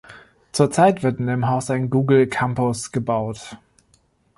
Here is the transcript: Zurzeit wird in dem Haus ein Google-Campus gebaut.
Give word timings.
Zurzeit 0.51 1.03
wird 1.03 1.19
in 1.19 1.27
dem 1.27 1.47
Haus 1.47 1.69
ein 1.69 1.91
Google-Campus 1.91 2.91
gebaut. 2.91 3.59